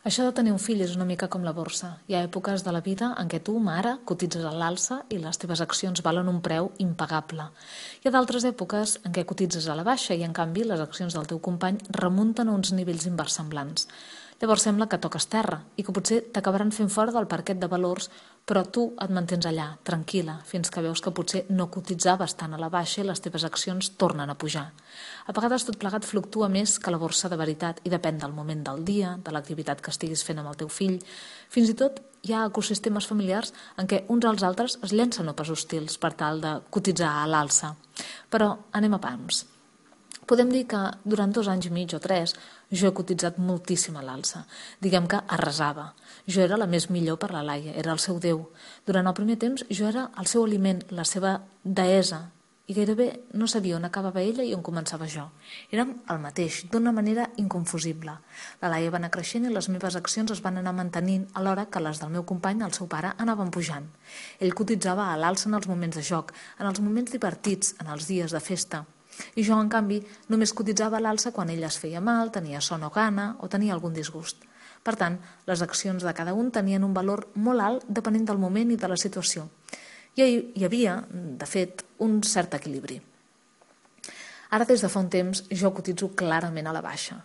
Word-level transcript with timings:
Això 0.00 0.24
de 0.24 0.32
tenir 0.32 0.54
un 0.54 0.60
fill 0.64 0.80
és 0.80 0.94
una 0.96 1.04
mica 1.04 1.26
com 1.28 1.42
la 1.44 1.52
borsa. 1.52 1.90
Hi 2.08 2.14
ha 2.16 2.22
èpoques 2.24 2.62
de 2.64 2.72
la 2.72 2.80
vida 2.80 3.10
en 3.20 3.28
què 3.28 3.42
tu, 3.44 3.58
mare, 3.60 3.98
cotitzes 4.08 4.46
a 4.48 4.52
l'alça 4.56 5.02
i 5.12 5.18
les 5.20 5.36
teves 5.42 5.60
accions 5.60 6.00
valen 6.06 6.30
un 6.32 6.38
preu 6.40 6.70
impagable. 6.80 7.44
Hi 8.00 8.08
ha 8.08 8.12
d'altres 8.14 8.46
èpoques 8.48 8.94
en 9.04 9.12
què 9.12 9.26
cotitzes 9.28 9.68
a 9.68 9.76
la 9.76 9.84
baixa 9.84 10.16
i, 10.16 10.24
en 10.24 10.32
canvi, 10.32 10.64
les 10.64 10.80
accions 10.80 11.12
del 11.12 11.28
teu 11.28 11.42
company 11.44 11.82
remunten 11.98 12.48
a 12.48 12.56
uns 12.56 12.72
nivells 12.72 13.04
inversemblants. 13.12 13.90
Llavors 14.40 14.64
sembla 14.64 14.88
que 14.88 14.96
toques 15.04 15.28
terra 15.28 15.58
i 15.76 15.84
que 15.84 15.92
potser 15.92 16.22
t'acabaran 16.32 16.72
fent 16.72 16.88
fora 16.88 17.12
del 17.12 17.28
parquet 17.28 17.60
de 17.60 17.68
valors, 17.68 18.08
però 18.48 18.64
tu 18.66 18.88
et 18.98 19.12
mantens 19.14 19.46
allà, 19.46 19.66
tranquil·la, 19.86 20.40
fins 20.46 20.72
que 20.72 20.82
veus 20.82 21.02
que 21.04 21.12
potser 21.14 21.44
no 21.54 21.68
cotitzaves 21.70 22.34
tant 22.38 22.56
a 22.56 22.58
la 22.60 22.70
baixa 22.72 23.00
i 23.02 23.06
les 23.06 23.22
teves 23.22 23.44
accions 23.46 23.92
tornen 24.00 24.30
a 24.30 24.36
pujar. 24.38 24.66
A 25.26 25.34
vegades 25.36 25.66
tot 25.68 25.78
plegat 25.78 26.08
fluctua 26.08 26.48
més 26.50 26.78
que 26.82 26.90
la 26.90 26.98
borsa 26.98 27.30
de 27.30 27.38
veritat 27.38 27.78
i 27.84 27.92
depèn 27.92 28.18
del 28.18 28.34
moment 28.34 28.64
del 28.66 28.82
dia, 28.84 29.16
de 29.22 29.34
l'activitat 29.34 29.80
que 29.80 29.94
estiguis 29.94 30.24
fent 30.26 30.42
amb 30.42 30.50
el 30.50 30.58
teu 30.58 30.72
fill. 30.72 30.98
Fins 31.48 31.70
i 31.70 31.78
tot 31.78 32.02
hi 32.26 32.34
ha 32.34 32.46
ecosistemes 32.48 33.06
familiars 33.06 33.54
en 33.78 33.86
què 33.86 34.02
uns 34.08 34.26
als 34.26 34.42
altres 34.46 34.80
es 34.82 34.92
llencen 34.92 35.30
opes 35.30 35.54
hostils 35.54 35.96
per 36.02 36.12
tal 36.18 36.42
de 36.42 36.58
cotitzar 36.74 37.20
a 37.20 37.30
l'alça. 37.30 37.76
Però 38.30 38.56
anem 38.72 38.98
a 38.98 39.02
pams. 39.02 39.44
Podem 40.30 40.50
dir 40.54 40.66
que 40.70 40.78
durant 41.02 41.32
dos 41.34 41.48
anys 41.50 41.66
i 41.66 41.74
mig 41.74 41.90
o 41.96 41.98
tres 41.98 42.36
jo 42.70 42.86
he 42.86 42.94
cotitzat 42.94 43.38
moltíssim 43.42 43.96
a 43.98 44.02
l'alça. 44.06 44.44
Diguem 44.78 45.08
que 45.10 45.18
arrasava. 45.26 45.88
Jo 46.30 46.44
era 46.44 46.58
la 46.60 46.68
més 46.70 46.86
millor 46.94 47.18
per 47.18 47.32
la 47.34 47.42
Laia, 47.42 47.72
era 47.74 47.90
el 47.90 47.98
seu 47.98 48.20
Déu. 48.22 48.44
Durant 48.86 49.10
el 49.10 49.16
primer 49.18 49.40
temps 49.42 49.64
jo 49.66 49.88
era 49.88 50.04
el 50.22 50.28
seu 50.30 50.44
aliment, 50.46 50.84
la 50.94 51.02
seva 51.02 51.40
deessa, 51.64 52.28
i 52.70 52.76
gairebé 52.76 53.08
no 53.34 53.48
sabia 53.50 53.74
on 53.74 53.88
acabava 53.88 54.22
ella 54.22 54.46
i 54.46 54.52
on 54.54 54.62
començava 54.62 55.08
jo. 55.10 55.24
Érem 55.74 55.96
el 56.14 56.22
mateix, 56.22 56.60
d'una 56.70 56.92
manera 56.94 57.26
inconfusible. 57.42 58.14
La 58.62 58.70
Laia 58.70 58.94
va 58.94 59.00
anar 59.02 59.10
creixent 59.10 59.48
i 59.48 59.50
les 59.50 59.66
meves 59.74 59.98
accions 59.98 60.30
es 60.30 60.44
van 60.46 60.62
anar 60.62 60.76
mantenint 60.78 61.26
alhora 61.34 61.66
que 61.66 61.82
les 61.82 61.98
del 61.98 62.14
meu 62.14 62.22
company, 62.22 62.62
el 62.62 62.78
seu 62.78 62.86
pare, 62.86 63.16
anaven 63.18 63.50
pujant. 63.50 63.90
Ell 64.38 64.54
cotitzava 64.54 65.10
a 65.10 65.18
l'alça 65.18 65.50
en 65.50 65.58
els 65.58 65.66
moments 65.66 65.98
de 65.98 66.06
joc, 66.06 66.30
en 66.62 66.70
els 66.70 66.78
moments 66.86 67.18
divertits, 67.18 67.74
en 67.82 67.90
els 67.90 68.06
dies 68.06 68.30
de 68.30 68.46
festa. 68.52 68.84
I 69.36 69.44
jo, 69.44 69.58
en 69.58 69.68
canvi, 69.72 70.00
només 70.28 70.54
cotitzava 70.56 71.00
l'alça 71.00 71.32
quan 71.32 71.50
ell 71.50 71.64
es 71.66 71.78
feia 71.78 72.00
mal, 72.00 72.32
tenia 72.32 72.60
son 72.60 72.84
o 72.86 72.90
gana 72.94 73.34
o 73.40 73.48
tenia 73.48 73.74
algun 73.74 73.94
disgust. 73.96 74.44
Per 74.82 74.96
tant, 74.96 75.18
les 75.46 75.62
accions 75.62 76.02
de 76.02 76.14
cada 76.16 76.32
un 76.32 76.50
tenien 76.50 76.84
un 76.84 76.94
valor 76.96 77.26
molt 77.34 77.60
alt 77.60 77.88
depenent 77.88 78.24
del 78.28 78.40
moment 78.40 78.70
i 78.72 78.78
de 78.80 78.88
la 78.88 78.96
situació. 78.96 79.48
I 80.16 80.24
hi 80.56 80.64
havia, 80.64 80.96
de 81.10 81.46
fet, 81.46 81.84
un 82.00 82.20
cert 82.26 82.56
equilibri. 82.56 83.00
Ara, 84.50 84.66
des 84.66 84.82
de 84.82 84.88
fa 84.90 85.02
un 85.04 85.10
temps, 85.12 85.44
jo 85.50 85.70
cotitzo 85.76 86.10
clarament 86.16 86.66
a 86.66 86.74
la 86.74 86.82
baixa. 86.82 87.20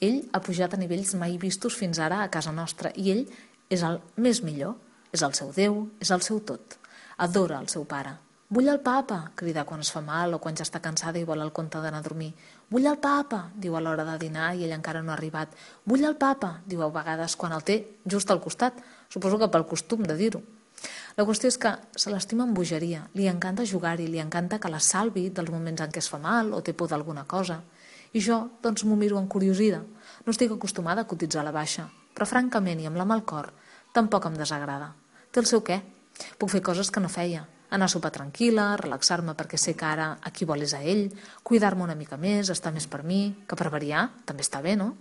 Ell 0.00 0.20
ha 0.32 0.40
pujat 0.44 0.74
a 0.74 0.78
nivells 0.78 1.16
mai 1.18 1.34
vistos 1.42 1.74
fins 1.74 1.98
ara 1.98 2.22
a 2.22 2.30
casa 2.30 2.52
nostra 2.54 2.92
i 2.94 3.10
ell 3.10 3.24
és 3.68 3.82
el 3.82 3.98
més 4.16 4.44
millor, 4.46 4.76
és 5.12 5.24
el 5.26 5.34
seu 5.34 5.50
Déu, 5.56 5.88
és 5.98 6.12
el 6.14 6.22
seu 6.22 6.38
tot. 6.46 6.78
Adora 7.18 7.58
el 7.58 7.66
seu 7.72 7.82
pare, 7.88 8.14
Vull 8.48 8.70
el 8.72 8.78
papa, 8.80 9.16
crida 9.36 9.66
quan 9.68 9.82
es 9.84 9.90
fa 9.92 10.00
mal 10.00 10.32
o 10.32 10.38
quan 10.40 10.54
ja 10.56 10.64
està 10.64 10.80
cansada 10.80 11.20
i 11.20 11.26
vol 11.28 11.42
el 11.44 11.50
conte 11.52 11.82
d'anar 11.84 11.98
a 12.00 12.04
dormir. 12.06 12.30
Vull 12.72 12.86
el 12.88 12.96
papa, 12.96 13.42
diu 13.52 13.74
a 13.76 13.82
l'hora 13.84 14.06
de 14.06 14.14
dinar 14.22 14.54
i 14.56 14.62
ell 14.64 14.72
encara 14.72 15.02
no 15.04 15.12
ha 15.12 15.16
arribat. 15.18 15.52
Vull 15.84 16.06
el 16.08 16.16
papa, 16.16 16.54
diu 16.64 16.80
a 16.80 16.88
vegades 16.94 17.34
quan 17.36 17.52
el 17.52 17.60
té 17.60 17.76
just 18.08 18.32
al 18.32 18.40
costat. 18.40 18.78
Suposo 19.12 19.36
que 19.42 19.50
pel 19.52 19.66
costum 19.68 20.00
de 20.08 20.16
dir-ho. 20.16 20.40
La 21.18 21.26
qüestió 21.28 21.50
és 21.52 21.58
que 21.60 21.74
se 21.92 22.08
l'estima 22.08 22.46
amb 22.46 22.56
bogeria, 22.56 23.02
li 23.20 23.26
encanta 23.28 23.66
jugar-hi, 23.68 24.06
li 24.08 24.22
encanta 24.24 24.60
que 24.62 24.72
la 24.72 24.80
salvi 24.80 25.26
dels 25.28 25.52
moments 25.52 25.84
en 25.84 25.92
què 25.92 26.00
es 26.00 26.08
fa 26.08 26.16
mal 26.16 26.54
o 26.56 26.62
té 26.64 26.72
por 26.72 26.88
d'alguna 26.88 27.26
cosa. 27.28 27.58
I 28.16 28.24
jo, 28.24 28.40
doncs, 28.64 28.86
m'ho 28.88 28.96
miro 28.96 29.20
encuriosida. 29.20 29.82
No 30.24 30.32
estic 30.32 30.56
acostumada 30.56 31.04
a 31.04 31.10
cotitzar 31.10 31.44
a 31.44 31.48
la 31.50 31.52
baixa, 31.52 31.84
però 32.16 32.24
francament 32.24 32.80
i 32.80 32.88
amb 32.88 32.96
la 32.96 33.04
mal 33.04 33.26
cor, 33.28 33.52
tampoc 33.92 34.32
em 34.32 34.40
desagrada. 34.40 34.94
Té 35.28 35.44
el 35.44 35.52
seu 35.52 35.60
què. 35.60 35.82
Puc 36.40 36.56
fer 36.56 36.64
coses 36.64 36.88
que 36.88 37.04
no 37.04 37.12
feia, 37.12 37.44
anar 37.70 37.88
a 37.88 37.92
sopar 37.92 38.12
tranquil·la, 38.14 38.70
relaxar-me 38.80 39.34
perquè 39.38 39.58
sé 39.60 39.74
que 39.76 39.86
ara 39.86 40.08
a 40.22 40.32
qui 40.32 40.48
vol 40.48 40.64
és 40.64 40.74
a 40.74 40.80
ell, 40.82 41.08
cuidar-me 41.42 41.84
una 41.84 41.96
mica 41.98 42.16
més, 42.16 42.50
estar 42.50 42.72
més 42.72 42.88
per 42.88 43.02
mi, 43.04 43.22
que 43.46 43.56
per 43.56 43.70
variar 43.74 44.08
també 44.26 44.46
està 44.46 44.62
bé, 44.64 44.76
no? 44.76 44.94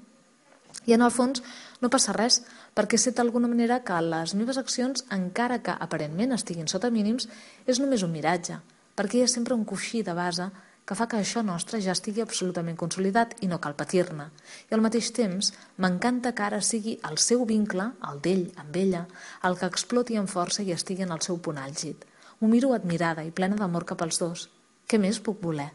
I 0.88 0.95
en 0.95 1.03
el 1.03 1.11
fons 1.11 1.41
no 1.81 1.89
passa 1.91 2.13
res, 2.16 2.41
perquè 2.75 3.00
sé 3.00 3.11
d'alguna 3.16 3.50
manera 3.51 3.81
que 3.88 3.97
les 4.03 4.35
meves 4.39 4.59
accions, 4.59 5.03
encara 5.11 5.59
que 5.63 5.75
aparentment 5.88 6.35
estiguin 6.35 6.67
sota 6.72 6.91
mínims, 6.94 7.27
és 7.67 7.81
només 7.83 8.03
un 8.03 8.13
miratge, 8.13 8.59
perquè 8.95 9.19
hi 9.19 9.25
ha 9.25 9.31
sempre 9.31 9.56
un 9.56 9.66
coixí 9.66 10.03
de 10.03 10.16
base 10.16 10.50
que 10.88 10.95
fa 10.95 11.09
que 11.11 11.17
això 11.19 11.41
nostre 11.44 11.81
ja 11.83 11.91
estigui 11.91 12.23
absolutament 12.23 12.77
consolidat 12.79 13.33
i 13.44 13.50
no 13.51 13.59
cal 13.59 13.75
patir-ne. 13.75 14.29
I 14.72 14.75
al 14.75 14.83
mateix 14.85 15.09
temps, 15.11 15.51
m'encanta 15.83 16.31
que 16.31 16.45
ara 16.45 16.61
sigui 16.63 16.95
el 17.09 17.19
seu 17.19 17.44
vincle, 17.50 17.89
el 18.07 18.22
d'ell 18.23 18.45
amb 18.63 18.79
ella, 18.79 19.03
el 19.50 19.59
que 19.59 19.67
exploti 19.67 20.16
amb 20.16 20.31
força 20.31 20.63
i 20.63 20.72
estigui 20.72 21.03
en 21.03 21.11
el 21.11 21.25
seu 21.25 21.41
punt 21.44 21.59
àlgid. 21.59 22.07
M'ho 22.40 22.48
miro 22.52 22.70
admirada 22.75 23.24
i 23.25 23.31
plena 23.34 23.56
d'amor 23.58 23.84
cap 23.90 24.03
als 24.06 24.20
dos. 24.22 24.42
Què 24.86 25.00
més 25.02 25.18
puc 25.25 25.40
voler? 25.42 25.72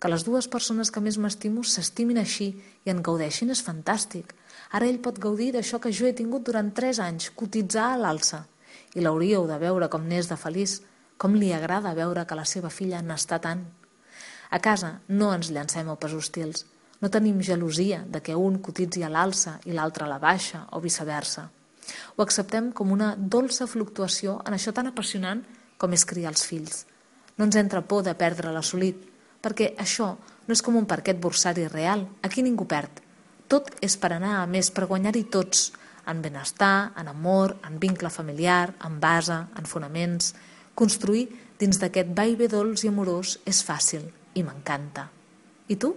Que 0.00 0.08
les 0.08 0.22
dues 0.24 0.46
persones 0.48 0.88
que 0.94 1.02
més 1.04 1.18
m'estimo 1.20 1.60
s'estimin 1.60 2.20
així 2.22 2.46
i 2.86 2.92
en 2.92 3.02
gaudeixin 3.04 3.52
és 3.52 3.60
fantàstic. 3.66 4.30
Ara 4.72 4.88
ell 4.88 5.02
pot 5.04 5.18
gaudir 5.20 5.50
d'això 5.52 5.80
que 5.82 5.92
jo 5.92 6.06
he 6.08 6.14
tingut 6.16 6.46
durant 6.46 6.70
tres 6.72 7.00
anys, 7.04 7.28
cotitzar 7.36 7.90
a 7.92 7.98
l'alça. 8.00 8.46
I 8.96 9.04
l'hauríeu 9.04 9.44
de 9.50 9.58
veure 9.60 9.90
com 9.92 10.06
n'és 10.08 10.30
de 10.30 10.40
feliç, 10.40 10.78
com 11.20 11.36
li 11.36 11.52
agrada 11.52 11.92
veure 11.98 12.24
que 12.24 12.40
la 12.40 12.46
seva 12.48 12.72
filla 12.72 13.02
n'està 13.04 13.40
tant. 13.44 13.66
A 14.48 14.62
casa 14.64 14.94
no 15.08 15.28
ens 15.34 15.52
llancem 15.52 15.92
opes 15.92 16.16
hostils. 16.16 16.64
No 17.02 17.12
tenim 17.12 17.44
gelosia 17.44 18.00
de 18.08 18.24
que 18.24 18.38
un 18.48 18.62
cotitzi 18.64 19.04
a 19.04 19.12
l'alça 19.12 19.58
i 19.68 19.76
l'altre 19.76 20.08
a 20.08 20.10
la 20.14 20.22
baixa 20.24 20.64
o 20.72 20.80
viceversa. 20.80 21.50
Ho 22.16 22.24
acceptem 22.24 22.72
com 22.72 22.96
una 22.96 23.12
dolça 23.36 23.68
fluctuació 23.68 24.40
en 24.46 24.56
això 24.56 24.72
tan 24.72 24.88
apassionant 24.88 25.44
com 25.78 25.94
és 25.94 26.04
criar 26.04 26.32
els 26.34 26.44
fills. 26.44 26.84
No 27.38 27.46
ens 27.46 27.56
entra 27.56 27.84
por 27.86 28.02
de 28.04 28.14
perdre 28.18 28.52
l'assolit, 28.52 28.98
perquè 29.40 29.72
això 29.78 30.16
no 30.18 30.56
és 30.56 30.62
com 30.64 30.76
un 30.76 30.88
parquet 30.90 31.20
borsari 31.22 31.68
real, 31.70 32.06
aquí 32.22 32.42
ningú 32.42 32.66
perd. 32.66 33.02
Tot 33.48 33.70
és 33.80 33.96
per 33.96 34.12
anar 34.12 34.40
a 34.42 34.48
més, 34.50 34.72
per 34.74 34.88
guanyar-hi 34.90 35.24
tots, 35.32 35.70
en 36.08 36.22
benestar, 36.24 36.92
en 36.96 37.08
amor, 37.08 37.56
en 37.68 37.78
vincle 37.78 38.10
familiar, 38.10 38.74
en 38.84 38.98
base, 39.00 39.38
en 39.56 39.68
fonaments. 39.68 40.34
Construir 40.74 41.28
dins 41.60 41.80
d'aquest 41.80 42.12
vaivé 42.16 42.48
dolç 42.48 42.84
i 42.84 42.92
amorós 42.92 43.38
és 43.46 43.62
fàcil 43.64 44.08
i 44.34 44.44
m'encanta. 44.44 45.08
I 45.68 45.76
tu? 45.76 45.94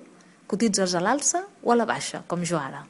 Cotitzes 0.52 0.96
a 0.96 1.04
l'alça 1.04 1.46
o 1.64 1.72
a 1.72 1.78
la 1.80 1.88
baixa, 1.88 2.26
com 2.28 2.44
jo 2.44 2.60
ara? 2.60 2.84